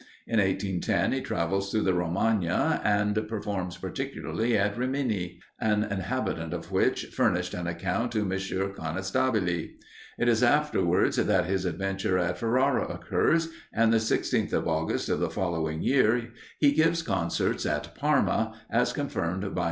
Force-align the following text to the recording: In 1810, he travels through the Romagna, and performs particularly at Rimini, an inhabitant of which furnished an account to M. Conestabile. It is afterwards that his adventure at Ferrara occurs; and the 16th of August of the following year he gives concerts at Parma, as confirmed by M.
In 0.25 0.39
1810, 0.39 1.11
he 1.11 1.21
travels 1.21 1.69
through 1.69 1.83
the 1.83 1.93
Romagna, 1.93 2.81
and 2.83 3.13
performs 3.27 3.77
particularly 3.77 4.57
at 4.57 4.75
Rimini, 4.75 5.39
an 5.59 5.83
inhabitant 5.83 6.55
of 6.55 6.71
which 6.71 7.05
furnished 7.15 7.53
an 7.53 7.67
account 7.67 8.11
to 8.13 8.21
M. 8.21 8.31
Conestabile. 8.31 9.69
It 10.17 10.27
is 10.27 10.41
afterwards 10.41 11.17
that 11.17 11.45
his 11.45 11.65
adventure 11.65 12.17
at 12.17 12.39
Ferrara 12.39 12.87
occurs; 12.87 13.49
and 13.71 13.93
the 13.93 13.97
16th 13.99 14.53
of 14.53 14.67
August 14.67 15.07
of 15.07 15.19
the 15.19 15.29
following 15.29 15.83
year 15.83 16.29
he 16.57 16.71
gives 16.71 17.03
concerts 17.03 17.67
at 17.67 17.93
Parma, 17.93 18.59
as 18.71 18.93
confirmed 18.93 19.53
by 19.53 19.59
M. 19.59 19.59